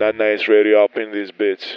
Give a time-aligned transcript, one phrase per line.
[0.00, 1.76] Not Nice radio up in this bitch.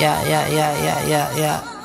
[0.00, 1.81] Yeah, yeah, yeah, yeah, yeah, yeah.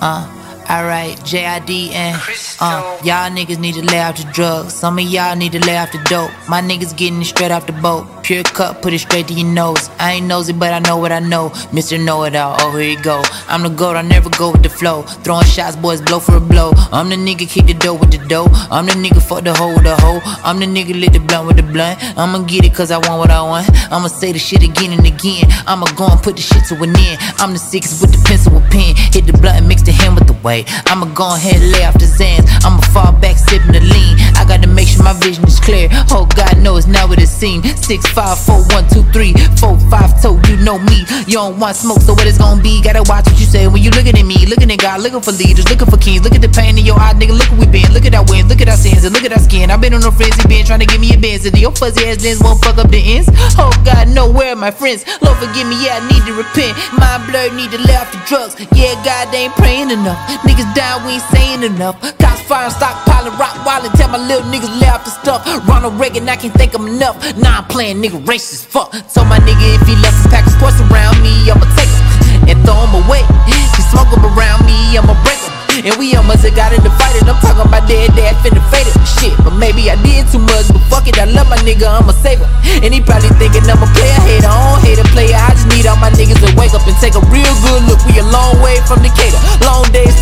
[0.00, 0.36] Uh.
[0.70, 2.16] Alright, JID and
[2.60, 4.72] uh, y'all niggas need to lay off the drugs.
[4.72, 6.30] Some of y'all need to lay off the dope.
[6.48, 8.06] My niggas getting it straight off the boat.
[8.30, 9.90] Pure cut, put it straight to your nose.
[9.98, 11.50] I ain't nosy, but I know what I know.
[11.74, 11.98] Mr.
[11.98, 13.24] Know It All, oh here you go.
[13.48, 15.02] I'm the goat, I never go with the flow.
[15.02, 16.70] Throwing shots, boys, blow for a blow.
[16.92, 18.46] I'm the nigga, keep the dough with the dough.
[18.70, 20.20] I'm the nigga, fuck the hoe with the hoe.
[20.44, 21.98] I'm the nigga, lit the blunt with the blunt.
[22.16, 23.68] I'ma get it cause I want what I want.
[23.90, 25.50] I'ma say the shit again and again.
[25.66, 27.18] I'ma go and put the shit to an end.
[27.42, 28.94] I'm the sickest with the pencil with pen.
[29.10, 30.70] Hit the blunt and mix the hand with the weight.
[30.86, 32.46] I'ma go ahead lay off the Xans.
[32.62, 34.14] I'ma fall back, sipping the lean.
[34.40, 35.92] I gotta make sure my vision is clear.
[36.16, 37.60] Oh, God knows now what it seems.
[37.84, 40.40] Six, five, four, one, two, three, four, five, toe.
[40.48, 41.04] You know me.
[41.28, 42.80] You don't want smoke, so what it's gonna be?
[42.80, 44.46] Gotta watch what you say when you looking at me.
[44.48, 46.24] Looking at God, looking for leaders, looking for kings.
[46.24, 47.36] Look at the pain in your eye, nigga.
[47.36, 47.92] Look where we been.
[47.92, 49.70] Look at our wins, look at our sins, and look at our skin.
[49.70, 51.44] I've been on a frenzy, been trying to give me a Benz.
[51.44, 53.28] And your fuzzy ass lens won't fuck up the ends.
[53.60, 55.04] Oh, God, no, where are my friends?
[55.20, 56.72] Lord, forgive me, yeah, I need to repent.
[56.96, 58.56] My blood need to lay off the drugs.
[58.72, 60.16] Yeah, God, they ain't praying enough.
[60.48, 62.00] Niggas down, we ain't saying enough.
[62.16, 65.42] Cops firing, stockpiling, rock wildin', tell my little niggas off the stuff.
[65.66, 67.18] Ronald Reagan, I can't think I'm enough.
[67.34, 68.94] Nah, I'm playing nigga racist, fuck.
[69.10, 72.54] So my nigga, if he left a pack of sports around me, I'ma take him
[72.54, 73.26] and throw him away.
[73.50, 75.50] He smoke him around me, I'ma break him.
[75.82, 78.86] And we almost got in the fight, and I'm talking about dead dad finna fade
[78.86, 78.94] it.
[79.18, 82.14] Shit, but maybe I did too much, but fuck it, I love my nigga, I'ma
[82.22, 82.50] save him.
[82.86, 85.34] And he probably thinking I'm a player, hater, I don't hate a player.
[85.34, 87.98] I just need all my niggas to wake up and take a real good look.
[88.06, 89.40] We a long way from Decatur.
[89.66, 90.14] Long days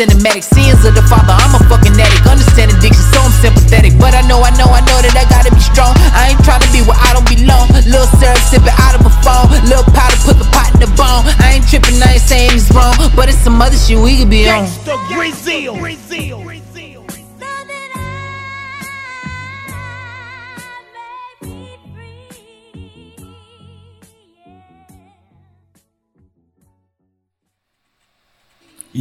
[0.00, 1.36] cinematic scenes of the father.
[1.36, 3.92] I'm a fucking addict, understand addiction, so I'm sympathetic.
[4.00, 5.92] But I know, I know, I know that I gotta be strong.
[6.16, 7.68] I ain't trying to be where I don't belong.
[7.84, 11.28] Little syrup sipping out of a phone, little powder put the pot in the bone.
[11.44, 14.32] I ain't tripping, I ain't saying it's wrong, but it's some other shit we could
[14.32, 14.64] be on.
[14.64, 15.76] Gangsta Brazil.
[15.76, 16.09] Brazil.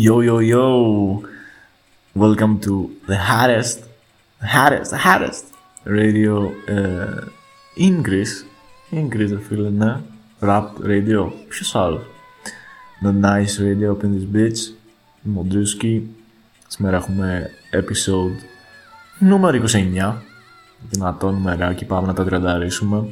[0.06, 1.24] Yo, yo, yo.
[2.16, 2.74] Welcome to
[3.06, 3.84] the hottest,
[4.56, 5.46] hottest, hottest
[5.84, 6.36] radio
[6.76, 7.28] uh,
[7.76, 8.46] in Greece.
[8.92, 10.00] In Greece, ρε φίλε, ναι.
[10.40, 11.32] Rap radio.
[11.48, 12.02] Ποιος άλλος;
[13.04, 14.74] The nice radio up in this bitch.
[15.26, 16.08] Είμαι ο Ντρούσκι.
[16.68, 18.44] Σήμερα έχουμε episode
[19.20, 19.64] νούμερο
[20.02, 20.16] 29.
[20.90, 23.08] Δυνατό νούμεράκι, πάμε να τα τριανταρίσουμε.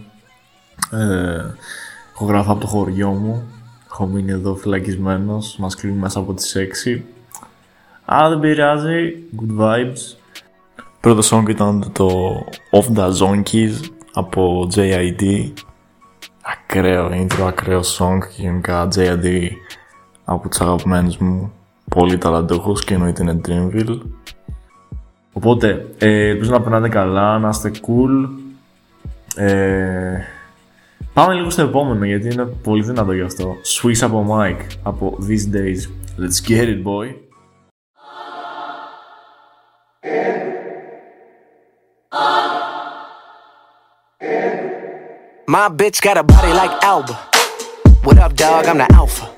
[0.92, 1.46] Ε,
[2.14, 3.48] έχω γράφει από το χωριό μου.
[4.00, 5.58] Έχω μείνει εδώ φυλακισμένος.
[5.58, 7.04] Μας κλείνει μέσα από τις 6.
[8.06, 9.16] Αλλά δεν πειράζει.
[9.40, 10.18] Good vibes.
[11.00, 12.10] Πρώτο song ήταν το
[12.72, 13.74] Off the Zonkies
[14.14, 15.52] από JID.
[16.42, 19.50] Ακραίο intro, ακραίο song και γενικά JID
[20.26, 21.52] από τους αγαπημένους μου.
[21.90, 24.00] Πολύ ταλαντούχος και εννοείται είναι Dreamville.
[25.34, 28.30] Οπότε, ε, ελπίζω να περνάτε καλά, να είστε cool.
[29.36, 30.18] Ε,
[31.18, 33.56] Πάμε λίγο στο επόμενο γιατί είναι πολύ δυνατό γι' αυτό.
[33.66, 35.82] Swish από Mike από These Days.
[36.20, 37.08] Let's get it, boy.
[45.48, 47.18] My bitch got a body like Alba.
[48.04, 48.66] What up, dog?
[48.68, 49.37] I'm the alpha.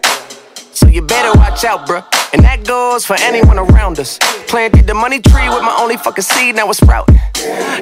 [0.79, 2.05] So you better watch out, bruh.
[2.31, 4.17] And that goes for anyone around us.
[4.47, 7.19] Planted the money tree with my only fucking seed, now it's sprouting.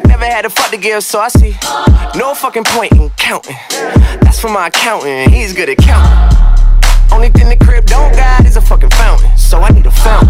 [0.07, 1.55] Never had a fuck to give, so I see
[2.17, 3.55] no fucking point in counting.
[4.21, 6.37] That's for my accountant, he's good at counting.
[7.11, 10.26] Only thing the crib don't got is a fucking fountain, so I need a fountain.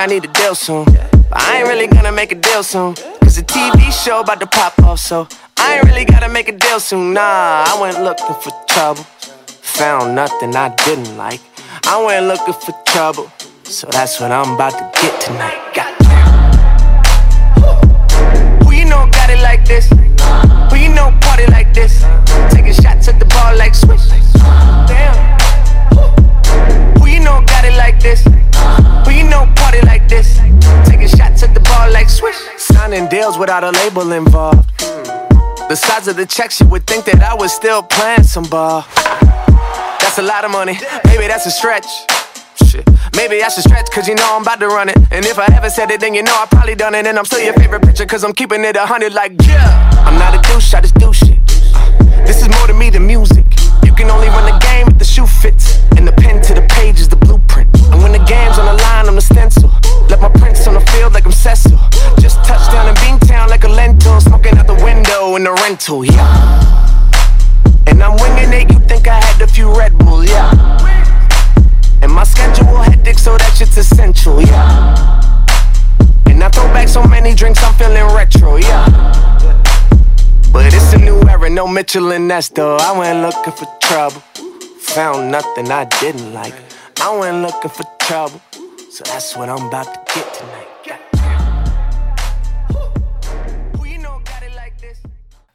[0.00, 0.86] I need a deal soon.
[0.86, 2.94] But I ain't really gonna make a deal soon.
[3.20, 6.56] Cause the TV show about to pop off, so I ain't really gotta make a
[6.56, 7.12] deal soon.
[7.12, 7.20] Nah,
[7.68, 9.04] I went looking for trouble.
[9.76, 11.42] Found nothing I didn't like.
[11.84, 13.30] I went looking for trouble.
[13.64, 15.60] So that's what I'm about to get tonight.
[15.74, 16.64] Goddamn.
[18.64, 19.86] Who you know got it like this?
[20.70, 22.06] Who you know party like this?
[22.48, 24.08] Taking shots at the ball like switch.
[24.88, 25.14] Damn.
[26.98, 28.24] Who you know got it like this?
[32.90, 34.68] Signing deals without a label involved.
[35.68, 38.84] The size of the checks, you would think that I was still playing some ball.
[40.00, 41.86] That's a lot of money, maybe that's a stretch.
[42.66, 42.88] Shit.
[43.16, 44.96] Maybe I should stretch, cause you know I'm about to run it.
[45.10, 47.06] And if I ever said it, then you know I probably done it.
[47.06, 50.04] And I'm still your favorite picture, cause I'm keeping it a hundred like, yeah.
[50.06, 51.44] I'm not a douche, I just do shit.
[52.26, 53.46] This is more to me than music.
[53.84, 55.80] You can only run the game if the shoe fits.
[55.96, 57.19] And the pen to the page is the
[60.30, 61.78] Let prints on the field like I'm Cecil.
[62.20, 64.20] Just touchdown in Beantown like a lentil.
[64.20, 67.00] Smoking out the window in the rental, yeah.
[67.86, 70.50] And I'm winging it, you think I had a few Red Bull, yeah.
[72.02, 75.26] And my schedule hectic, so that shit's essential, yeah.
[76.26, 78.86] And I throw back so many drinks, I'm feeling retro, yeah.
[80.52, 82.30] But it's a new era, no Mitchell and.
[82.30, 84.22] I went looking for trouble.
[84.94, 86.54] Found nothing I didn't like.
[87.00, 88.40] I went looking for trouble.
[88.96, 90.70] So that's what I'm about to get tonight.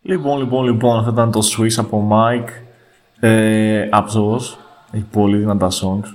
[0.01, 2.49] Λοιπόν, λοιπόν, λοιπόν, αυτό ήταν το Swiss από Mike.
[3.19, 4.59] Ε, Άψογος.
[4.91, 6.13] Έχει πολύ δυνατά songs.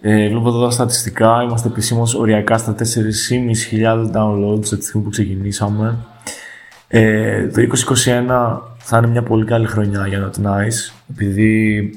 [0.00, 1.42] Ε, βλέπω εδώ τα στατιστικά.
[1.42, 5.96] Είμαστε επισήμως οριακά στα 4.500 downloads από τη στιγμή που ξεκινήσαμε.
[6.88, 10.92] Ε, το 2021 θα είναι μια πολύ καλή χρονιά για Not Nice.
[11.10, 11.90] Επειδή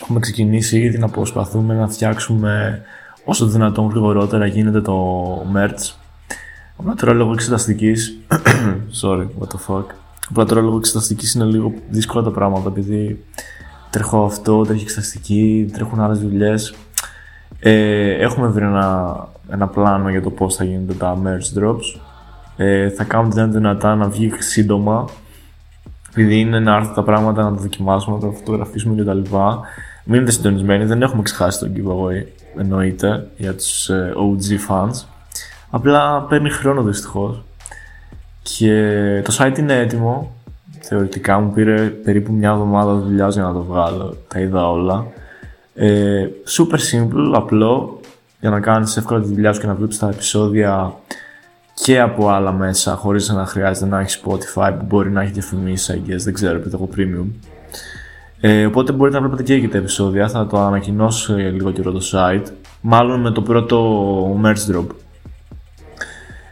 [0.00, 2.82] έχουμε ξεκινήσει ήδη να προσπαθούμε να φτιάξουμε
[3.26, 5.94] όσο δυνατόν γρηγορότερα γίνεται το merch.
[6.76, 8.18] Απλά τώρα λόγω εξεταστικής.
[9.02, 9.84] Sorry, what the fuck.
[10.30, 13.24] Απλά τώρα λόγω εξεταστικής είναι λίγο δύσκολα τα πράγματα επειδή
[13.90, 16.74] τρέχω αυτό, τρέχει εξεταστική, τρέχουν άλλες δουλειές.
[17.58, 22.00] Ε, έχουμε βρει ένα, ένα πλάνο για το πώς θα γίνονται τα merch drops.
[22.56, 25.04] Ε, θα κάνουμε την δυνατά να βγει σύντομα
[26.10, 29.36] επειδή είναι να έρθουν τα πράγματα να τα δοκιμάσουμε, να τα φωτογραφίσουμε κτλ.
[30.04, 32.24] Μείνετε συντονισμένοι, δεν έχουμε ξεχάσει τον giveaway
[32.58, 35.04] εννοείται για τους ε, OG fans.
[35.70, 37.42] Απλά παίρνει χρόνο δυστυχώς.
[38.42, 40.34] Και το site είναι έτοιμο.
[40.80, 44.16] Θεωρητικά μου πήρε περίπου μια εβδομάδα δουλειάς για να το βγάλω.
[44.28, 45.06] Τα είδα όλα.
[45.74, 46.26] Ε,
[46.56, 48.00] super simple, απλό
[48.40, 50.94] για να κάνεις εύκολα τη δουλειά σου και να βλέπεις τα επεισόδια
[51.74, 55.94] και από άλλα μέσα χωρίς να χρειάζεται να έχεις Spotify που μπορεί να έχει διαφημίσεις
[55.94, 57.26] I guess, δεν ξέρω επειδή έχω premium.
[58.40, 60.28] Ε, οπότε μπορείτε να βλέπετε και εκεί τα επεισόδια.
[60.28, 62.46] Θα το ανακοινώσω για λίγο καιρό το site.
[62.80, 64.86] Μάλλον με το πρώτο merch drop.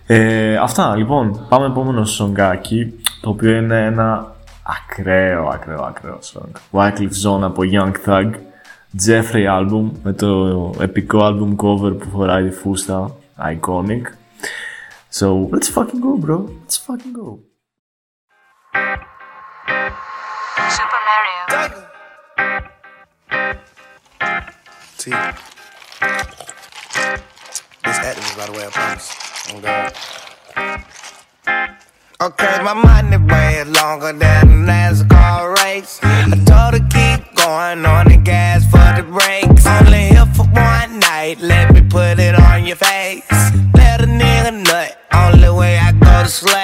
[0.06, 1.46] Ε, αυτά λοιπόν.
[1.48, 2.92] Πάμε επόμενο σογκάκι.
[3.20, 6.50] Το οποίο είναι ένα ακραίο, ακραίο, ακραίο song.
[6.70, 8.30] Wycliffe Zone από Young Thug.
[9.06, 13.16] Jeffrey album με το επικό album cover που φοράει τη φούστα.
[13.38, 14.02] Iconic.
[15.20, 16.38] So let's fucking go, bro.
[16.66, 17.38] Let's fucking go.
[24.98, 25.10] T.
[27.84, 29.08] This active by the way, I promise.
[29.52, 29.92] Oh God.
[32.22, 36.00] Okay, my money way longer than a NASCAR race.
[36.02, 39.66] I told her keep going on the gas for the brakes.
[39.66, 43.28] Only here for one night, let me put it on your face.
[43.74, 46.63] Let a nigga nut, only way I go to slay.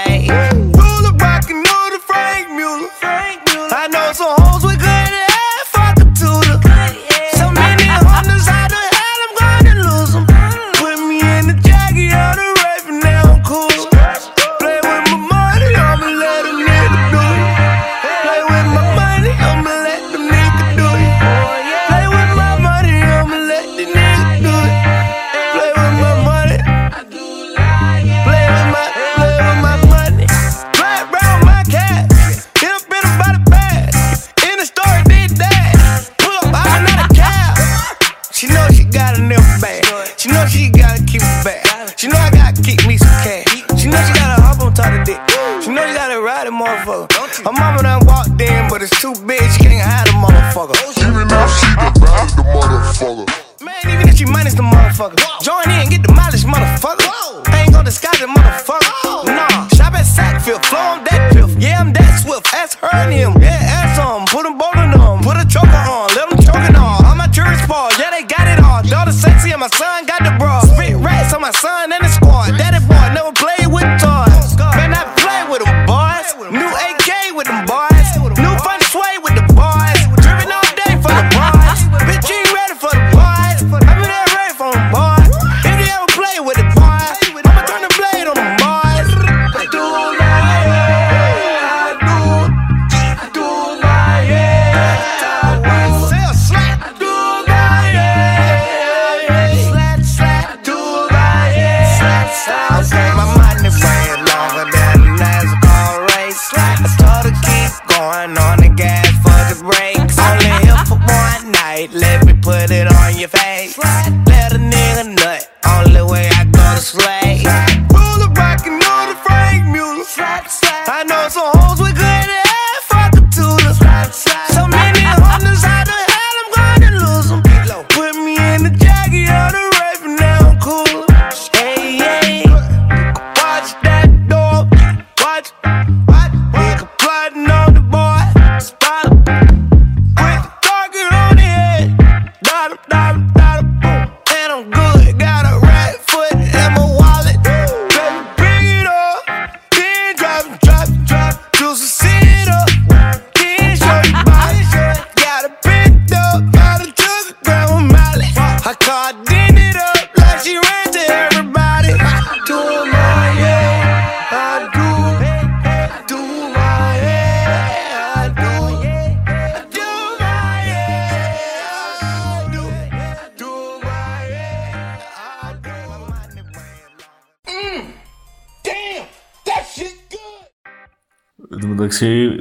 [56.53, 57.49] Get the mileage, motherfucker.
[57.49, 59.27] I ain't gonna disguise it, motherfucker.
[59.27, 61.51] Nah, shop at Sackville, flow on that piff.
[61.59, 62.53] Yeah, I'm that swift.
[62.55, 63.41] Ask her and him.
[63.41, 64.27] Yeah, ask him.
[64.27, 64.50] Put them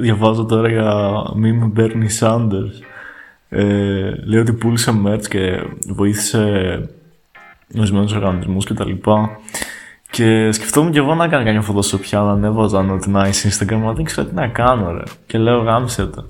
[0.00, 2.82] διαβάζω τώρα για meme Bernie Sanders.
[3.48, 6.88] Ε, λέει ότι πούλησε merch και βοήθησε
[7.76, 8.90] ορισμένους οργανισμούς κτλ.
[10.10, 14.04] Και σκεφτόμουν και εγώ να κάνω καμιά φωτοσοπιά να ανέβαζα ότι nice Instagram, αλλά δεν
[14.04, 15.02] ξέρω τι να κάνω, ρε.
[15.26, 16.22] Και λέω γάμισε το.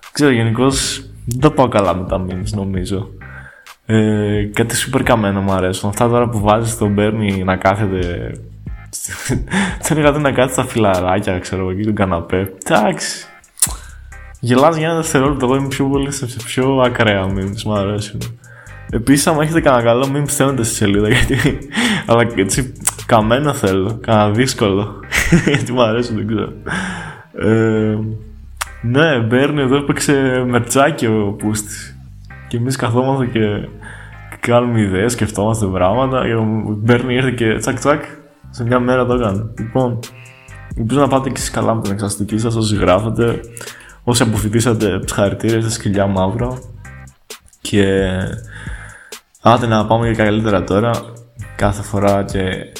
[0.00, 3.08] Δεν ξέρω, γενικώς δεν τα πάω καλά με τα memes, νομίζω.
[3.86, 5.88] Ε, κάτι super καμένο μου αρέσουν.
[5.88, 8.32] Αυτά τώρα που βάζεις τον Bernie να κάθεται
[9.82, 12.52] δεν είχατε να κάτσει στα φιλαράκια, ξέρω εγώ, εκεί τον καναπέ.
[12.66, 13.26] Εντάξει.
[14.40, 18.20] Γελάς για ένα δευτερόλεπτο, εγώ είμαι πιο πολύ σε σε πιο ακραία memes, μου αρέσουν.
[18.90, 21.58] Επίσης, άμα έχετε κανένα καλό meme, στέλνετε στη σελίδα, γιατί...
[22.06, 22.72] Αλλά έτσι,
[23.06, 25.00] καμένο θέλω, κανένα δύσκολο.
[25.54, 26.52] γιατί μου αρέσουν, δεν ξέρω.
[27.38, 27.98] Ε,
[28.82, 31.98] ναι, Μπέρνι εδώ έπαιξε μερτσάκι ο Πούστης.
[32.48, 33.68] Και εμείς καθόμαστε και
[34.40, 36.26] κάνουμε ιδέες, σκεφτόμαστε πράγματα.
[36.26, 36.44] Και ο
[36.78, 38.02] Μπέρνι ήρθε και τσακ τσακ,
[38.54, 39.46] σε μια μέρα το έκανε.
[39.58, 39.98] Λοιπόν,
[40.76, 43.40] ελπίζω να πάτε και εσείς καλά με την εξαστική σας όσοι γράφετε.
[44.04, 46.58] Όσοι αποφοιτήσατε συγχαρητήρια στη σκυλιά μαύρα.
[47.60, 48.08] Και
[49.42, 50.90] άντε να πάμε για καλύτερα τώρα.
[51.56, 52.72] Κάθε φορά και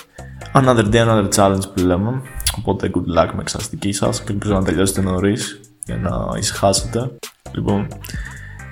[0.52, 2.22] another day, another challenge που λέμε.
[2.58, 7.10] Οπότε good luck με εξαστική σας και ελπίζω να τελειώσετε νωρίς για να ησυχάσετε.
[7.52, 7.86] Λοιπόν,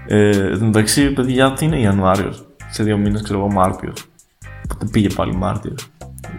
[0.06, 4.04] ε, εν τω μεταξύ, παιδιά, τι είναι Ιανουάριος; Σε δύο μήνες, ξέρω εγώ, Μάρτιος.
[4.64, 5.91] Οπότε πήγε πάλι Μάρτιος.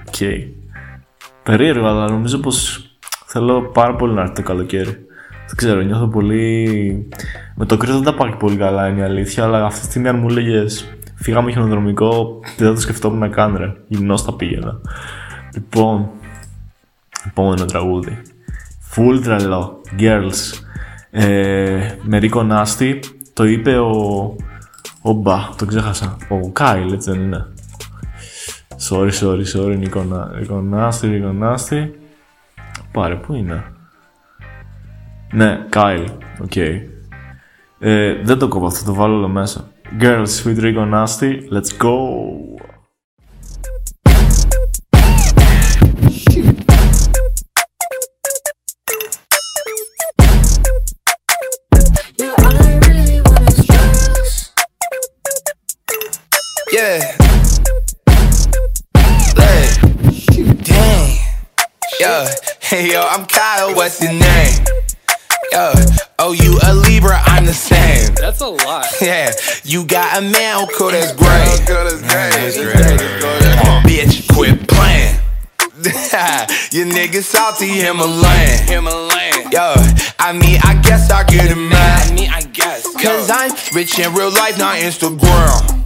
[0.08, 0.46] Οκ.
[1.44, 2.88] Περίεργο, αλλά νομίζω πως
[3.26, 5.06] θέλω πάρα πολύ να έρθει το καλοκαίρι.
[5.48, 7.08] Δεν ξέρω, νιώθω πολύ.
[7.56, 9.86] Με το κρύο δεν τα πάει και πολύ καλά, είναι η αλήθεια, αλλά αυτή τη
[9.86, 10.66] στιγμή αν μου έλεγε
[11.16, 13.74] φύγαμε χιονοδρομικό, δεν θα το σκεφτόμουν να κάνω, ρε.
[13.88, 14.80] Γυμνός θα πήγαινα.
[15.54, 16.10] Λοιπόν,
[17.28, 18.22] επόμενο τραγούδι.
[18.96, 19.82] Full τρελό.
[20.00, 20.62] Girls.
[21.12, 23.00] Ε, με Ρίκο Νάστη.
[23.34, 23.92] Το είπε ο.
[25.02, 26.18] Ο Μπα, το ξέχασα.
[26.30, 27.53] Ο Κάιλ, έτσι δεν είναι.
[28.90, 32.00] Sorry, sorry, sorry, Νίκο Νάστη, Ρίκο Νάστη.
[32.92, 33.64] Πάρε, πού είναι;
[35.32, 36.10] Ναι, Κάιλ,
[36.42, 36.56] οκ.
[37.80, 39.68] Ε, δεν το κόβω αυτό, το βάλω όλο μέσα.
[40.00, 41.94] Girls, Sweet Rico Nasty, let's go!
[62.74, 62.80] Yo.
[62.80, 63.76] Hey, yo, I'm Kyle.
[63.76, 64.66] What's your name?
[65.52, 65.74] Yo.
[66.18, 68.16] Oh, you a Libra, I'm the same.
[68.16, 68.88] That's a lot.
[69.02, 69.32] Yeah,
[69.64, 71.68] you got a man, cool, mm, that's great.
[71.68, 73.00] That's great.
[73.86, 75.16] Bitch, quit playing.
[76.72, 78.68] Your nigga salty Himalayan.
[78.68, 79.52] Himalayan.
[79.52, 79.76] Yo,
[80.20, 81.72] I mean, I guess I get it, man.
[81.74, 82.92] I mean, I guess.
[82.96, 85.83] Cause I'm rich in real life, not Instagram.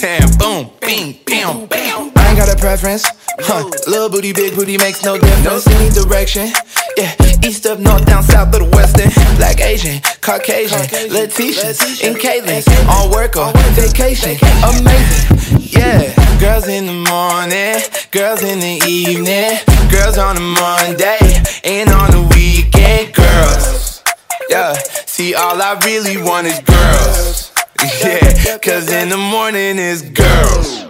[0.00, 2.12] Damn, boom, bing, bam, bam.
[2.16, 3.06] I ain't got a preference.
[3.38, 3.64] Huh.
[3.86, 5.66] Little booty, big booty makes no difference.
[5.68, 6.48] Any direction.
[6.96, 7.14] Yeah,
[7.44, 9.10] east up, north, down, south, to the western.
[9.36, 10.80] Black, Asian, Caucasian,
[11.12, 11.68] Letitia,
[12.04, 12.62] and Caitlin.
[12.88, 14.36] On work or vacation.
[14.64, 15.60] Amazing.
[15.60, 19.58] Yeah, girls in the morning, girls in the evening,
[19.90, 21.18] girls on a Monday,
[21.64, 24.02] and on the weekend, girls.
[24.50, 24.74] Yeah,
[25.06, 27.45] see, all I really want is girls.
[28.02, 30.82] Yeah, cause in the morning is girls.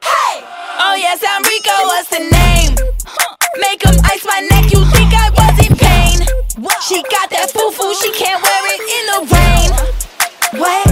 [0.00, 0.40] Hey!
[0.80, 2.72] Oh yes, I'm Rico, what's the name?
[3.60, 6.24] Make him ice my neck, you think I was in pain
[6.88, 9.68] She got that foo-foo, she can't wear it in the rain
[10.56, 10.88] What?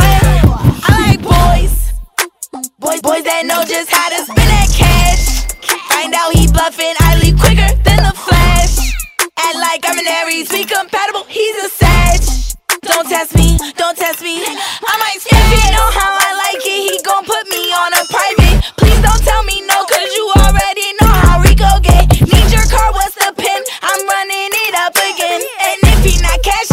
[0.00, 0.80] What?
[0.88, 1.92] I like boys
[2.78, 5.44] Boys, boys that know just how to spend that cash
[5.92, 8.80] Find out he bluffing, I leave quicker than the flash
[9.36, 12.55] Act like I'm an Aries, we compatible, he's a Sag
[12.86, 14.42] don't test me, don't test me.
[14.42, 18.02] I might if he know how I like it, he gon' put me on a
[18.06, 18.62] private.
[18.78, 22.06] Please don't tell me no, cause you already know how Rico get.
[22.20, 23.60] Need your car, what's the pin?
[23.82, 25.42] I'm running it up again.
[25.42, 26.65] And if he not cashing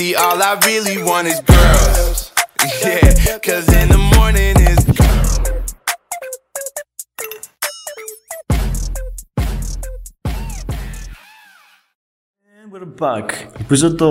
[0.00, 2.20] see, all I really want is girls.
[2.82, 4.80] Yeah, cause in the morning is.
[12.56, 13.26] And we're back.
[13.58, 14.08] Ελπίζω το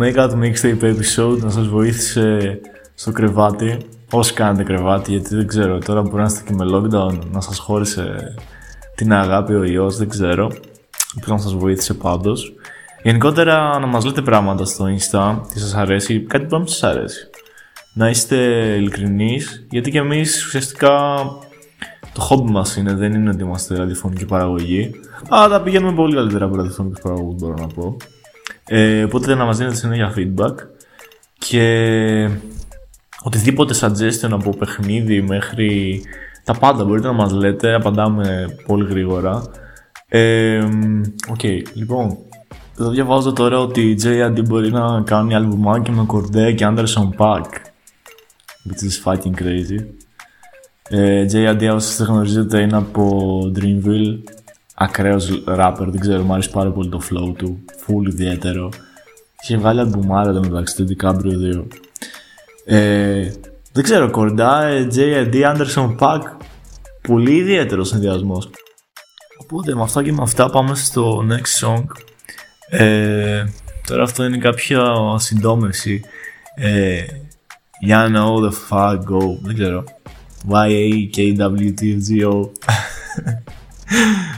[0.00, 2.60] Make Out Mixtape episode να σας βοήθησε
[2.94, 3.78] στο κρεβάτι.
[4.10, 7.58] Όσοι κάνετε κρεβάτι, γιατί δεν ξέρω, τώρα μπορεί να είστε και με lockdown, να σας
[7.58, 8.34] χώρισε
[8.94, 10.50] την αγάπη ο ιός, δεν ξέρω.
[11.14, 12.52] Ελπίζω να σας βοήθησε πάντως.
[13.02, 16.82] Γενικότερα να μας λέτε πράγματα στο Insta, τι σας αρέσει, κάτι που να μην σας
[16.82, 17.30] αρέσει.
[17.94, 18.36] Να είστε
[18.76, 21.24] ειλικρινείς, γιατί και εμείς ουσιαστικά
[22.12, 24.90] το χόμπι μας είναι, δεν είναι ότι είμαστε ραδιοφωνική παραγωγή.
[25.28, 27.96] Αλλά τα πηγαίνουμε πολύ καλύτερα από ραδιοφωνικούς παραγωγούς μπορώ να πω.
[28.64, 30.54] Ε, οπότε να μας δίνετε συνέχεια feedback
[31.38, 32.30] και
[33.22, 36.02] οτιδήποτε suggestion από παιχνίδι μέχρι
[36.44, 39.42] τα πάντα μπορείτε να μας λέτε, απαντάμε πολύ γρήγορα.
[40.08, 40.68] Ε,
[41.30, 41.42] Οκ,
[41.74, 42.18] λοιπόν,
[42.80, 44.44] εδώ διαβάζω τώρα ότι η J.A.D.
[44.44, 47.44] μπορεί να κάνει αλμπουμάκι με Κορδέ και Anderson Paak.
[48.66, 49.84] Which is fucking crazy.
[50.88, 51.74] Ε, J.A.D.
[51.74, 54.18] όσοι δεν γνωρίζετε είναι από Dreamville.
[54.74, 57.64] Ακραίος rapper, δεν ξέρω, μου αρέσει πάρα πολύ το flow του.
[57.86, 58.68] Full ιδιαίτερο.
[59.42, 61.64] Είχε βγάλει αλμπουμάρα εδώ μεταξύ του DiCaprio 2.
[62.64, 63.30] Ε,
[63.72, 65.34] δεν ξέρω, Κορντά, ε, J.A.D.
[65.34, 66.20] Anderson Paak.
[67.02, 68.50] Πολύ ιδιαίτερος συνδυασμός.
[69.42, 71.84] Οπότε με αυτά και με αυτά πάμε στο next song.
[72.70, 73.44] Ε,
[73.86, 74.82] τώρα αυτό είναι κάποια
[75.16, 76.00] συντόμευση.
[76.54, 77.02] Ε,
[77.80, 79.38] για know the fuck go.
[79.42, 79.84] Δεν ξέρω.
[80.48, 82.50] Y-A-K-W-T-G-O.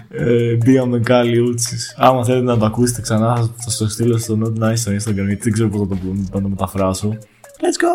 [0.08, 1.94] ε, Μπήκαμε κάλλη ούτσις.
[1.98, 5.26] Άμα θέλετε να το ακούσετε ξανά θα σας το στείλω στο Not Nice στο Instagram
[5.26, 5.96] γιατί δεν ξέρω πώς θα το,
[6.32, 7.18] να το μεταφράσω.
[7.60, 7.90] Let's go!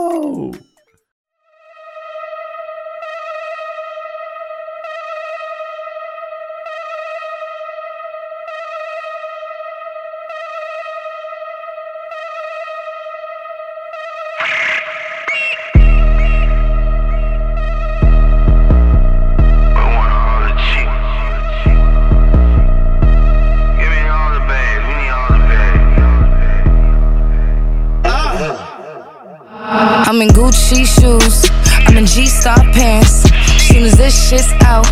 [30.15, 31.43] I'm in Gucci shoes,
[31.87, 33.23] I'm in G-Star pants.
[33.61, 34.87] Soon as this shit's out,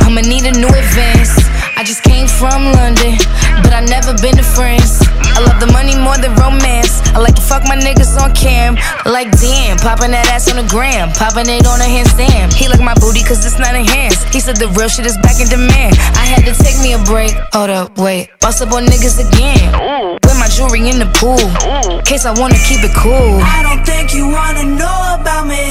[0.00, 1.36] I'ma need a new advance.
[1.76, 3.18] I just came from London,
[3.62, 5.13] but I never been to France.
[5.34, 7.02] I love the money more than romance.
[7.14, 8.78] I like to fuck my niggas on cam.
[9.02, 12.54] Like damn, popping that ass on the gram, popping it on a handstand.
[12.54, 14.30] He like my booty cause it's not enhanced.
[14.34, 15.98] He said the real shit is back in demand.
[16.14, 17.34] I had to take me a break.
[17.52, 19.74] Hold up, wait, bust up on niggas again.
[20.22, 21.42] With my jewelry in the pool,
[22.02, 23.42] case I wanna keep it cool.
[23.42, 25.62] I don't think you wanna know about me.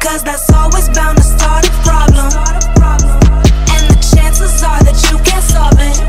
[0.00, 2.28] Cause that's always bound to start a problem.
[3.72, 6.01] And the chances are that you can't solve it.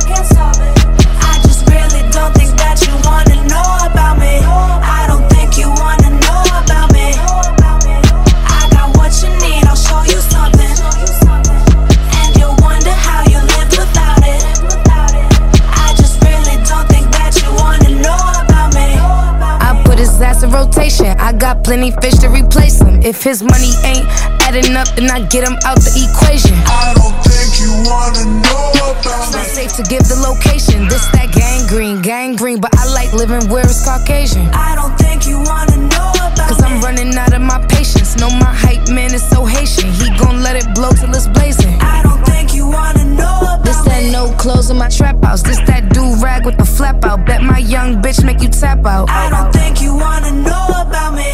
[21.73, 23.01] Plenty fish to replace him.
[23.01, 24.05] If his money ain't
[24.45, 26.53] adding up, then I get him out the equation.
[26.69, 30.87] I don't think you wanna know It's about not safe to give the location.
[30.87, 34.53] This that gangrene, gangrene, but I like living where it's Caucasian.
[34.53, 38.17] I don't think you wanna know about Cause I'm running out of my patience.
[38.17, 39.89] Know my hype man is so Haitian.
[39.89, 41.73] He gon' let it blow till it's blazing.
[41.81, 42.12] I don't
[42.43, 45.41] think you wanna know about This that no clothes in my trap house.
[45.41, 47.25] This that do rag with the flap out.
[47.25, 49.09] Bet my young bitch make you tap out.
[49.09, 51.31] I don't think you wanna know about me.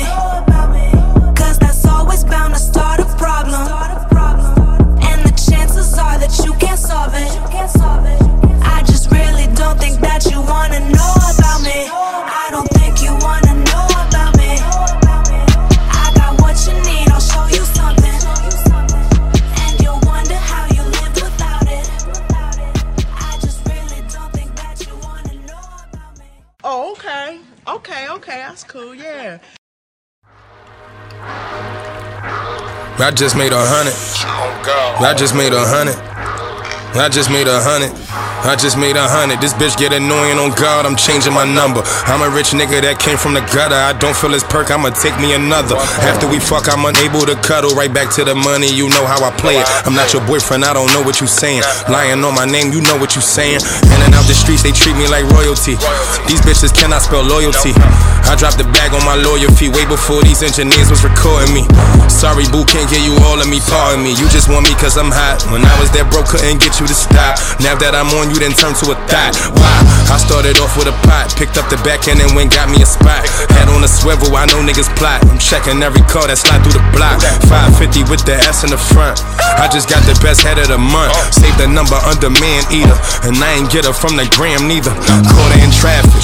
[1.35, 3.61] Cause that's always bound to start a problem.
[5.09, 7.31] And the chances are that you can't solve it.
[8.75, 11.98] I just really don't think that you wanna know about me.
[33.01, 33.95] I just made a hundred.
[35.01, 35.95] I just made a hundred.
[36.99, 37.95] I just made a hundred.
[38.43, 39.41] I just made a hundred.
[39.41, 40.85] This bitch get annoying on God.
[40.85, 41.81] I'm changing my number.
[42.07, 43.77] I'm a rich nigga that came from the gutter.
[43.77, 44.71] I don't feel his perk.
[44.71, 45.75] I'ma take me another.
[46.03, 47.71] After we fuck, I'm unable to cuddle.
[47.75, 48.71] Right back to the money.
[48.71, 49.67] You know how I play it.
[49.85, 50.63] I'm not your boyfriend.
[50.63, 51.63] I don't know what you saying.
[51.87, 52.71] Lying on my name.
[52.71, 53.61] You know what you saying.
[53.91, 55.75] In and out the streets, they treat me like royalty.
[56.27, 57.75] These bitches cannot spell loyalty.
[58.29, 61.63] I dropped the bag on my lawyer way before these engineers was recording me.
[62.07, 63.59] Sorry, boo, can't give you all of me.
[63.67, 64.15] Pardon me.
[64.15, 65.43] You just want me cause I'm hot.
[65.51, 67.37] When I was that broke, couldn't get you to stop.
[67.59, 69.33] Now that I'm on you, then turn to a thought.
[69.57, 69.75] Why?
[70.09, 72.81] I started off with a pot, picked up the back end and went got me
[72.81, 73.25] a spot.
[73.53, 75.21] Head on a swivel, I know niggas plot.
[75.29, 77.21] I'm checking every car that slide through the block.
[77.49, 79.21] 550 with the S in the front.
[79.57, 81.13] I just got the best head of the month.
[81.33, 82.97] Save the number under man eater.
[83.25, 84.93] And I ain't get her from the gram neither.
[84.93, 86.23] Caught her in traffic.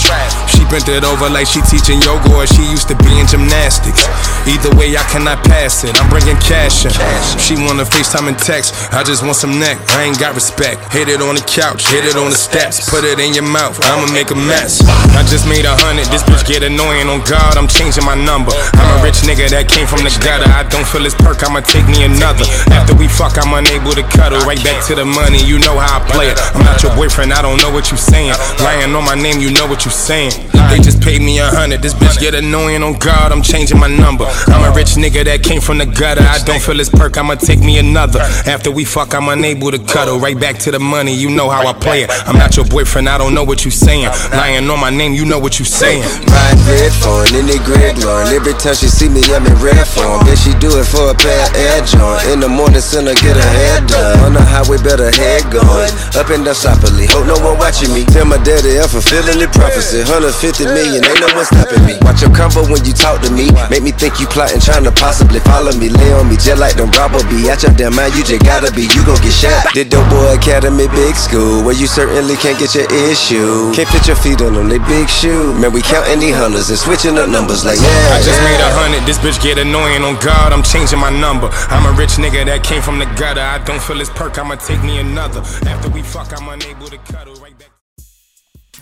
[0.49, 4.05] She bent it over like she teaching yoga or she used to be in gymnastics.
[4.49, 5.93] Either way, I cannot pass it.
[5.97, 6.93] I'm bringing cash in.
[7.37, 8.93] She wanna FaceTime and text.
[8.93, 9.77] I just want some neck.
[9.93, 10.81] I ain't got respect.
[10.93, 12.83] Hit it on the couch, hit it on the steps.
[12.91, 13.79] Put it in your mouth.
[13.87, 14.83] I'ma make a mess.
[15.15, 16.11] I just made a hundred.
[16.11, 17.07] This bitch get annoying.
[17.07, 18.51] On God, I'm changing my number.
[18.75, 20.49] I'm a rich nigga that came from the gutter.
[20.51, 21.39] I don't feel his perk.
[21.47, 22.43] I'ma take me another.
[22.75, 24.43] After we fuck, I'm unable to cuddle.
[24.43, 25.39] Right back to the money.
[25.39, 26.37] You know how I play it.
[26.51, 27.31] I'm not your boyfriend.
[27.31, 28.35] I don't know what you saying.
[28.59, 29.39] Lying on my name.
[29.39, 30.35] You know what you saying.
[30.67, 31.79] They just paid me a hundred.
[31.79, 32.83] This bitch get annoying.
[32.83, 34.27] On God, I'm changing my number.
[34.51, 36.27] I'm a rich nigga that came from the gutter.
[36.27, 37.15] I don't feel his perk.
[37.15, 38.19] I'ma take me another.
[38.43, 40.19] After we fuck, I'm unable to cuddle.
[40.19, 41.15] Right back to the money.
[41.15, 42.09] You know how I play it.
[42.25, 43.09] I'm not your boyfriend.
[43.09, 44.09] I don't know what you saying.
[44.31, 45.13] Lying on my name.
[45.13, 46.01] You know what you saying.
[46.01, 48.33] Ride red phone in the grid line.
[48.33, 50.25] Every time she see me, I'm in red phone.
[50.25, 52.25] Bitch, she do it for a pair of air joint.
[52.33, 54.19] In the morning, send her get her hair done.
[54.25, 55.91] On the highway, better head going.
[56.17, 57.05] Up and down softly.
[57.11, 58.05] Hope no one watching me.
[58.09, 60.01] Tell my daddy I'm fulfilling the prophecy.
[60.07, 61.95] 150 million, ain't no one stopping me.
[62.01, 63.51] Watch your combo when you talk to me.
[63.69, 65.89] Make me think you plotting, trying to possibly follow me.
[65.91, 67.51] Lay on me, just like them robber be.
[67.51, 68.87] At your damn mind, you just gotta be.
[68.89, 69.67] You gon' get shot.
[69.75, 71.61] The Dope Boy Academy, big school.
[71.63, 73.72] Where you certainly can't get your issue.
[73.76, 75.44] Can't put your feet on them, they big shoe.
[75.60, 78.16] Man, we counting these hundreds and switching up numbers like yeah.
[78.16, 78.48] I just yeah.
[78.48, 79.02] made a hundred.
[79.08, 80.02] This bitch get annoying.
[80.08, 81.48] On God, I'm changing my number.
[81.74, 83.46] I'm a rich nigga that came from the gutter.
[83.56, 84.38] I don't feel his perk.
[84.40, 85.40] I'ma take me another.
[85.72, 87.34] After we fuck, I'm unable to cuddle.
[87.44, 87.70] Right back.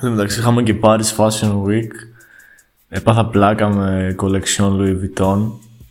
[0.00, 1.92] Εν τω μεταξύ είχαμε και Paris Fashion Week.
[2.88, 5.38] Έπαθα πλάκα με collection Louis Vuitton.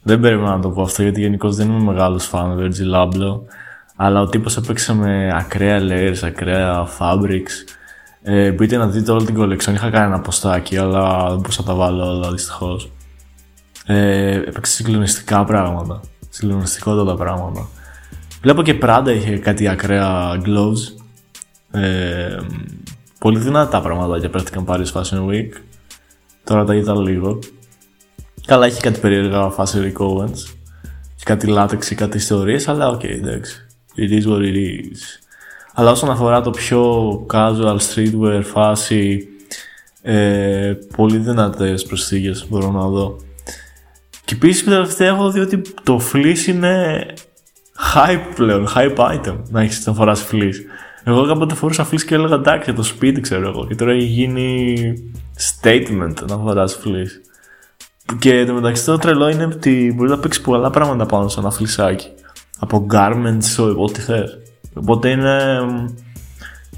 [0.04, 3.40] Δεν περίμενα να το πω αυτό γιατί γενικώ δεν είμαι μεγάλος φαν Virgil Abloh.
[3.97, 7.77] Αλλά ο τύπος έπαιξε με ακραία layers, ακραία fabrics.
[8.23, 9.73] Ε, μπορείτε να δείτε όλη την collection.
[9.73, 12.93] Είχα κάνει ένα ποστάκι, αλλά δεν μπορούσα να τα βάλω όλα δυστυχώς.
[13.87, 16.01] Ε, έπαιξε συγκλονιστικά πράγματα.
[16.29, 17.69] Συγκλονιστικότατα πράγματα.
[18.43, 21.03] Βλέπω και Prada είχε κάτι ακραία gloves.
[21.71, 22.37] Ε,
[23.19, 25.51] πολύ δυνατά πράγματα και παίρνθηκαν Paris Fashion Week.
[26.45, 27.39] Τώρα τα είδα λίγο.
[28.47, 30.39] Καλά, έχει κάτι περίεργα φάση Rick Owens.
[31.17, 33.67] Και κάτι λάτεξ ή κάτι ιστορίες, αλλά οκ, okay, εντάξει.
[33.97, 34.99] It is what it is.
[35.75, 39.29] Αλλά όσον αφορά το πιο casual streetwear φάση,
[40.03, 43.17] ε, πολύ δυνατές προσθήκες μπορώ να δω.
[44.25, 47.07] Και επίσης τελευταία έχω δει ότι το fleece είναι
[47.95, 50.55] hype πλέον, hype item να έχεις να φοράς fleece.
[51.05, 54.05] Εγώ κάποτε φορούσα fleece και έλεγα εντάξει για το σπίτι ξέρω εγώ και τώρα έχει
[54.05, 54.75] γίνει
[55.63, 57.31] statement να φοράς fleece.
[58.19, 61.51] Και το μεταξύ το τρελό είναι ότι μπορεί να παίξεις πολλά πράγματα πάνω σε ένα
[61.51, 62.09] φλισάκι.
[62.65, 64.39] Από garments, ό,τι θες.
[64.75, 65.61] Οπότε είναι,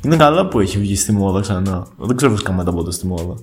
[0.02, 1.86] είναι καλά που έχει βγει στη μόδα ξανά.
[1.96, 3.34] Δεν ξέρω φυσικά μετά πότε στη μόδα.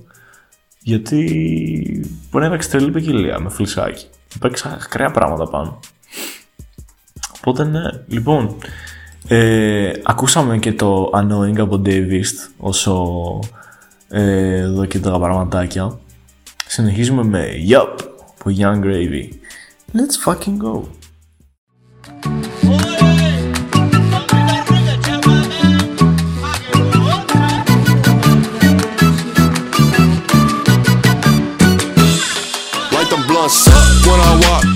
[0.82, 4.06] Γιατί μπορεί να παίξει τρελή ποικιλία με φλισάκι.
[4.40, 5.78] Παίξει ακραία πράγματα πάνω.
[7.38, 7.82] Οπότε ναι.
[8.06, 8.56] Λοιπόν,
[9.28, 13.38] ε, ακούσαμε και το Annoying από Davis όσο
[14.08, 15.98] ε, εδώ και τα πραγματάκια.
[16.66, 17.96] Συνεχίζουμε με Yup
[18.38, 19.28] από Young Gravy.
[19.94, 20.82] Let's fucking go.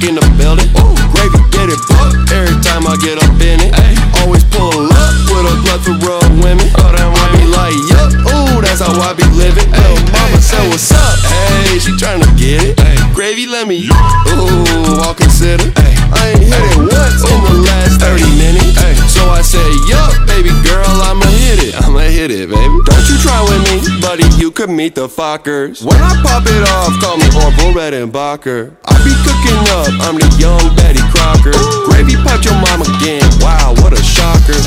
[0.02, 0.68] In the building.
[0.78, 4.15] Ooh, gravy get it booked every time I get up in it.
[4.26, 6.66] Always pull up with a plethora of women.
[6.82, 9.70] Oh, that I be like, yup, ooh, that's how I be living.
[9.70, 11.14] Little mama said, what's up?
[11.30, 12.74] Hey, she tryna get it.
[13.14, 15.70] Gravy, let me, ooh, I'll consider.
[16.10, 18.74] I ain't hit it once in the last 30 minutes.
[19.14, 21.78] So I said, yup, baby girl, I'ma hit it.
[21.86, 22.76] I'ma hit it, baby.
[22.82, 25.86] Don't you try with me, buddy, you could meet the fuckers.
[25.86, 28.74] When I pop it off, call me Orville Redenbacher.
[28.90, 31.54] I be cooking up, I'm the young Betty Crocker.
[31.86, 34.60] Gravy piped your mom again, wow, what a shocker.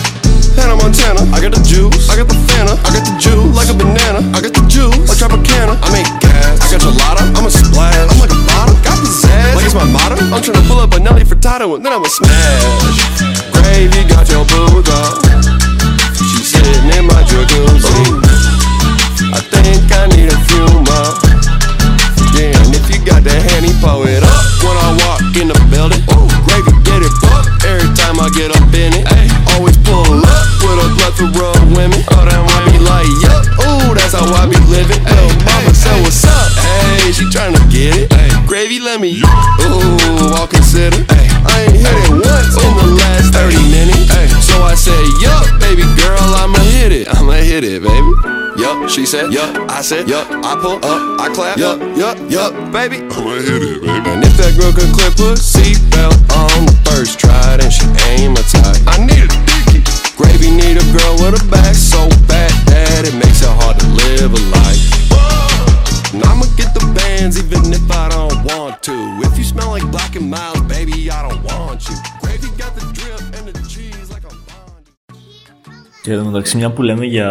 [0.53, 2.05] Hannah Montana, I got the juice.
[2.09, 3.53] I got the Fanta, I got the juice.
[3.57, 5.09] Like a banana, I got the juice.
[5.09, 6.61] Like Tropicana, I make gas.
[6.61, 7.97] I got gelato, I'm a splash.
[7.97, 8.75] I'm like a bottom.
[8.85, 9.55] got the pizzazz.
[9.57, 10.21] Like it's my motto.
[10.29, 12.61] I'm tryna pull up a Nelly Furtado and then I'ma smash.
[13.55, 15.25] Gravy got your boo dog.
[16.13, 18.21] She's sitting in my jacuzzi.
[19.33, 21.11] I think I need a few more.
[22.37, 24.43] Yeah, and if you got that handy, pull it up.
[24.61, 27.49] When I walk in the building, Ooh, gravy get it fucked.
[28.29, 29.03] Get up in it.
[29.09, 29.27] Ay.
[29.57, 31.99] Always pull up with a plethora of women.
[32.13, 35.01] Oh, then I be like, yup, ooh, that's how I be living.
[35.03, 35.17] Ay.
[35.17, 36.47] Lil' mama said, what's up?
[36.61, 38.13] Hey, she tryna get it.
[38.13, 38.29] Ay.
[38.45, 41.03] Gravy, let me, ooh, I'll consider.
[41.09, 41.27] Ay.
[41.43, 44.11] I ain't hit it once in the last 30 minutes.
[44.13, 44.27] Ay.
[44.39, 47.07] So I say, yup, baby girl, I'ma hit it.
[47.09, 51.28] I'ma hit it, baby Yup, she said, yup, I said, yup, I pull up, I
[51.34, 52.98] clap, yup, yup, yup, baby.
[53.10, 54.08] I'ma hit it, baby.
[54.10, 58.32] And if that girl could clip her seatbelt on the first try, then she ain't
[58.32, 58.78] my type.
[58.86, 59.82] I need a dicky.
[60.16, 63.86] Gravy need a girl with a back so bad that it makes it hard to
[63.90, 64.94] live a life.
[66.14, 68.94] And I'ma get the bands even if I don't want to.
[69.26, 71.96] If you smell like black and miles, baby, I don't want you.
[72.22, 74.34] Gravy got the drip and the cheese like a
[76.02, 77.28] Και εδώ μεταξύ, μια που λέμε για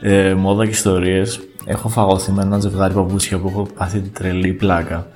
[0.00, 4.52] ε, μόδα και ιστορίες, έχω φαγωθεί με ένα ζευγάρι παπούτσια που έχω πάθει την τρελή
[4.52, 5.06] πλάκα.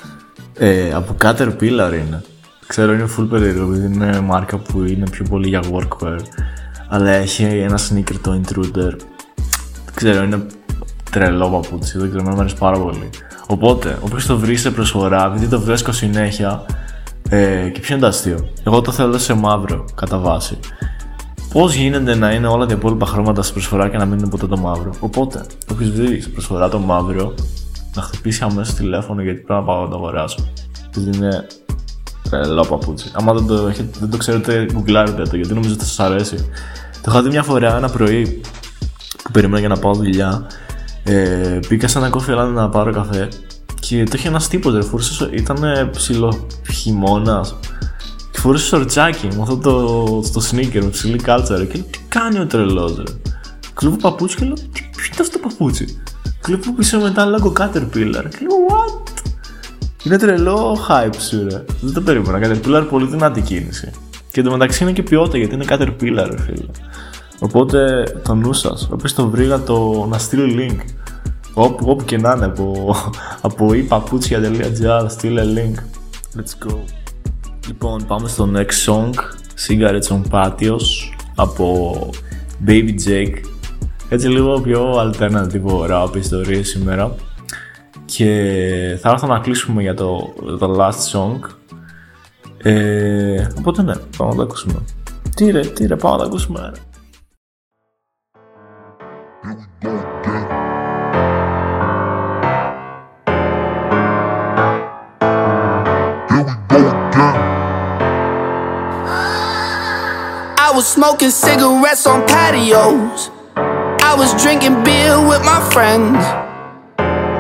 [0.59, 2.23] Ε, από Caterpillar είναι.
[2.67, 6.19] Ξέρω είναι full περίεργο επειδή είναι μάρκα που είναι πιο πολύ για workwear.
[6.88, 8.95] Αλλά έχει ένα sneaker το Intruder.
[9.85, 10.47] Δεν ξέρω, είναι
[11.11, 13.11] τρελό παπούτσι, δεν ξέρω, μου αρέσει πάρα πολύ.
[13.47, 16.64] Οπότε, όποιος το βρει σε προσφορά, επειδή το βρίσκω συνέχεια,
[17.29, 18.49] ε, και ποιο είναι το αστείο.
[18.64, 20.59] Εγώ το θέλω σε μαύρο, κατά βάση.
[21.53, 24.47] Πώς γίνεται να είναι όλα τα υπόλοιπα χρώματα σε προσφορά και να μην είναι ποτέ
[24.47, 27.35] το μαύρο; Οπότε, όποιο βρει σε προσφορά το μαύρο,
[27.95, 30.49] να χτυπήσει αμέσως τηλέφωνο γιατί πρέπει να πάω να το αγοράσω.
[30.95, 31.47] Γιατί είναι
[32.31, 33.11] τρελό παπούτσι.
[33.13, 36.37] Άμα δεν το, έχετε, δεν το ξέρετε, γκουγκλάρετε το γιατί νομίζω ότι θα σας αρέσει.
[37.03, 38.41] Το είχα δει μια φορά ένα πρωί
[39.25, 40.47] που περίμενα για να πάω δουλειά.
[41.05, 43.29] Ε, πήγα σε ένα κόφι να πάρω καφέ
[43.81, 47.47] και το είχε ένας τύπος, ρε, φορούσε, ήταν ψηλό χειμώνα.
[48.38, 51.64] Και φορούσε σορτσάκι με αυτό το, το sneaker, με ψηλή κάλτσα, ρε.
[51.64, 53.03] Και λέω, τι κάνει ο τρελός, ρε.
[53.74, 56.03] Κλέβω παπούτσι και λέω, ποιο είναι αυτό το παπούτσι;
[56.40, 58.24] Κλέβω πίσω μετά λόγω Caterpillar.
[58.31, 59.22] Και λέω, what;
[60.05, 61.64] Είναι τρελό hype σου, ρε.
[61.81, 62.38] Δεν το περίμενα.
[62.42, 63.90] Caterpillar πολύ δυνατή κίνηση.
[64.31, 66.66] Και εντωμεταξύ είναι και ποιότητα γιατί είναι Caterpillar, ρε φίλε.
[67.38, 70.85] Οπότε το νου σας, όποιο το βρει να, το, να στείλει link.
[71.55, 72.96] Όπου, όπου και να είναι, από,
[73.48, 75.79] από epaputsια.gr, στείλε link.
[76.37, 76.98] Let's go.
[77.69, 79.11] Λοιπόν, πάμε στο next song,
[79.67, 80.83] Cigarettes on Patios,
[81.35, 82.11] από
[82.67, 83.35] Baby Jake.
[84.09, 87.15] Έτσι λίγο πιο alternative rap ιστορίες σήμερα.
[88.05, 91.39] Και θα έρθω να κλείσουμε για το, το last song.
[92.63, 94.85] Ε, οπότε ναι, πάμε να το ακούσουμε.
[95.35, 96.61] Τι ρε, τι ρε, πάμε να το ακούσουμε.
[96.61, 96.81] Ρε.
[110.79, 113.33] Was smoking cigarettes on patios.
[113.57, 116.23] I was drinking beer with my friends.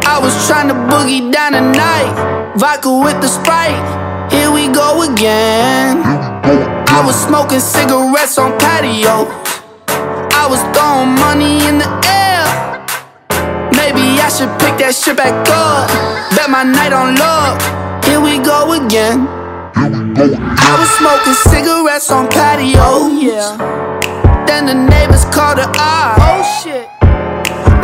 [0.02, 2.56] I was trying to boogie down the night.
[2.56, 3.78] Vodka with the sprite.
[4.32, 6.02] Here we go again.
[6.02, 9.30] I was smoking cigarettes on patios.
[10.34, 12.42] I was throwing money in the air.
[13.70, 15.86] Maybe I should pick that shit back up.
[16.34, 17.54] Bet my night on love.
[18.02, 19.37] Here we go again.
[19.80, 23.14] I was smoking cigarettes on patios.
[23.22, 23.54] Yeah.
[24.44, 26.18] Then the neighbors called the ops.
[26.18, 26.90] Oh shit.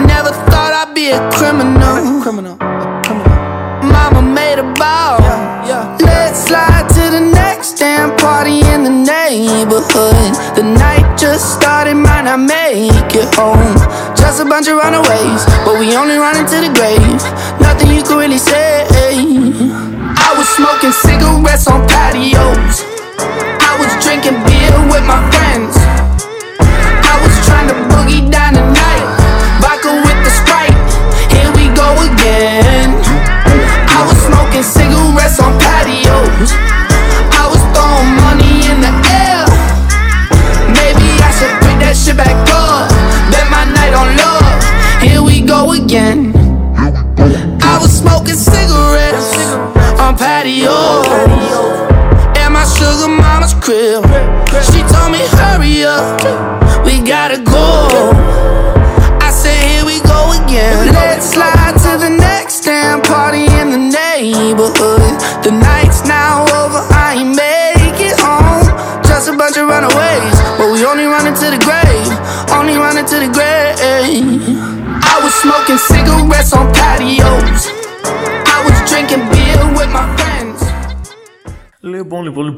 [0.03, 2.19] Never thought I'd be a criminal.
[2.19, 2.59] criminal.
[2.59, 3.39] A criminal.
[3.87, 5.23] Mama made a bow.
[5.63, 5.97] Yeah.
[6.03, 10.35] Let's slide to the next damn party in the neighborhood.
[10.59, 13.79] The night just started, might not make it home.
[14.19, 17.23] Just a bunch of runaways, but we only run into the grave.
[17.63, 19.94] Nothing you could really say.
[20.25, 22.81] I was smoking cigarettes on patios.
[23.61, 25.77] I was drinking beer with my friends.
[27.05, 29.07] I was trying to boogie down the night.
[29.61, 30.64] Vodka with the sprite.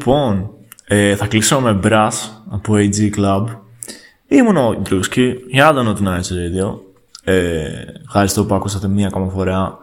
[0.07, 0.51] Λοιπόν, λοιπόν, λοιπόν.
[0.89, 2.13] Ε, θα κλείσω με Brass
[2.51, 3.47] από AG Club.
[4.29, 6.79] Ήμουν ο Ντρούσκι για τον Not Nights Radio.
[7.25, 9.79] Ε, ευχαριστώ που ακούσατε μία ακόμα φορά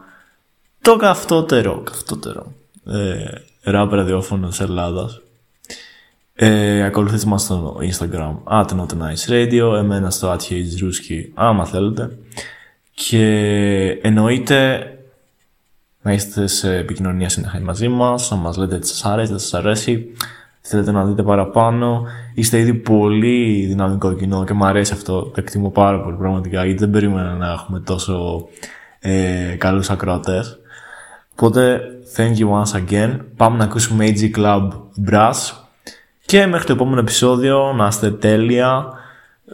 [0.81, 2.53] το καυτότερο, καυτότερο
[2.85, 3.25] ε,
[3.65, 5.21] rap ραδιόφωνος της Ελλάδας.
[6.33, 12.17] Ε, ακολουθήστε μας στο Instagram at Not Nice Radio, εμένα στο at Ruski, άμα θέλετε.
[12.93, 13.25] Και
[14.01, 14.87] εννοείται
[16.03, 19.53] να είστε σε επικοινωνία συνεχεία μαζί μας, να μας λέτε τι σας αρέσει, δεν σας
[19.53, 20.05] αρέσει.
[20.61, 25.69] θέλετε να δείτε παραπάνω, είστε ήδη πολύ δυναμικό κοινό και μου αρέσει αυτό, το εκτιμώ
[25.69, 28.47] πάρα πολύ πραγματικά, γιατί δεν περίμενα να έχουμε τόσο
[28.99, 30.57] ε, καλούς ακροατές.
[31.31, 31.81] Οπότε,
[32.15, 33.19] thank you once again.
[33.37, 34.69] Πάμε να ακούσουμε AG Club
[35.09, 35.33] Brass
[36.25, 38.85] και μέχρι το επόμενο επεισόδιο να είστε τέλεια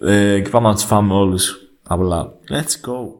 [0.02, 1.58] ε, και πάμε να τους φάμε όλους
[1.88, 2.32] απλά.
[2.50, 3.19] Let's go!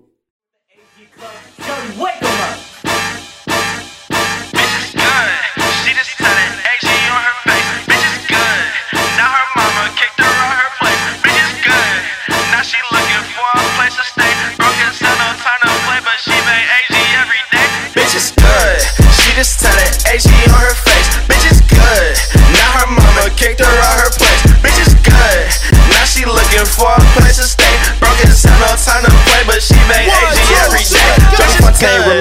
[19.40, 21.08] Just tell it, AG on her face.
[21.24, 22.16] Bitch is good.
[22.52, 24.29] Now her mama kicked her out her place.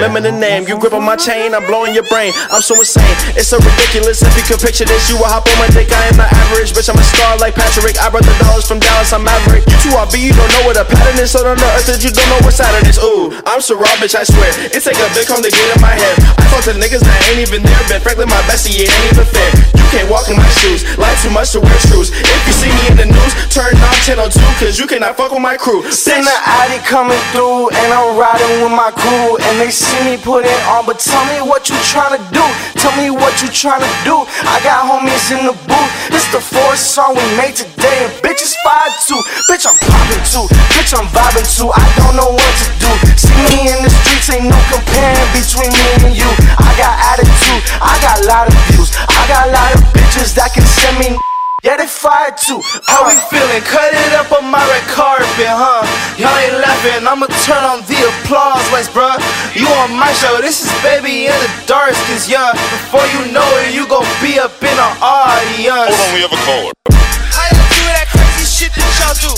[0.09, 0.65] Remember the name.
[0.65, 2.33] You grip on my chain, I'm blowing your brain.
[2.49, 3.05] I'm so insane.
[3.37, 4.25] It's so ridiculous.
[4.25, 5.93] If you could picture this, you will hop on my dick.
[5.93, 6.89] I am not average, bitch.
[6.89, 7.93] I'm a star like Patrick.
[8.01, 9.13] I brought the dollars from Dallas.
[9.13, 9.69] I'm Maverick.
[9.69, 11.37] You two are B, you don't know what a pattern is.
[11.37, 12.97] So on the earth that you don't know what Saturn is.
[12.97, 14.17] Ooh, I'm so raw, bitch.
[14.17, 14.49] I swear.
[14.73, 16.17] It take a big home to get in my head.
[16.41, 17.77] I talk to niggas that ain't even there.
[17.85, 19.49] Ben Franklin, my bestie, it ain't even fair.
[19.77, 20.89] You can't walk in my shoes.
[20.97, 22.09] Life too much to wear shoes.
[22.09, 25.29] If you see me in the news, turn on channel 2, cause you cannot fuck
[25.29, 25.85] with my crew.
[25.93, 29.37] Seen the Addy coming through, and I'm riding with my crew.
[29.37, 32.43] And they see me put it on, but tell me what you tryna do.
[32.79, 34.23] Tell me what you tryna do.
[34.47, 35.91] I got homies in the booth.
[36.11, 39.19] This the fourth song we made today, and bitches five two.
[39.49, 40.45] Bitch, I'm popping too.
[40.75, 41.69] Bitch, I'm vibing too.
[41.71, 42.91] I don't know what to do.
[43.17, 46.29] See me in the streets, ain't no comparing between me and you.
[46.57, 48.95] I got attitude, I got a lot of views.
[48.95, 51.28] I got a lot of bitches that can send me.
[51.59, 52.63] Yeah, they fired too.
[52.87, 53.59] How we feeling?
[53.67, 55.83] Cut it up on my red carpet, huh?
[56.15, 57.03] Y'all ain't laughing.
[57.03, 59.19] I'ma turn on the applause lights, bruh.
[59.59, 60.39] You on my show?
[60.39, 64.39] This is baby in the dark, cause yeah, before you know it, you gon' be
[64.39, 65.91] up in the audience.
[65.91, 66.71] Hold on, we have a caller.
[66.71, 69.31] You do that crazy shit that y'all do?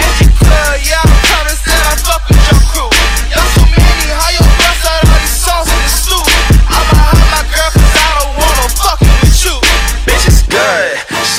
[0.00, 2.95] Empty club, yeah, I'm promise that I fuck with your crew.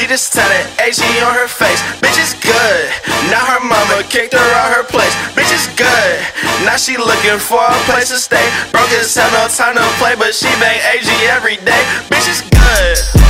[0.08, 1.82] Just it, AG on her face.
[2.00, 2.88] Bitch is good.
[3.30, 5.14] Now her mama kicked her out her place.
[5.36, 6.20] Bitch is good.
[6.64, 8.48] Now she looking for a place to stay.
[8.72, 11.84] Broke as hell, no time to play, but she bang AG every day.
[12.08, 13.27] Bitch is good.